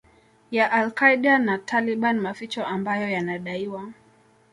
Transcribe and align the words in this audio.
ya 0.51 0.71
Al 0.71 0.91
Qaeda 0.91 1.37
na 1.37 1.57
Taliban 1.57 2.19
Maficho 2.19 2.65
ambayo 2.65 3.09
yanadaiwa 3.09 3.91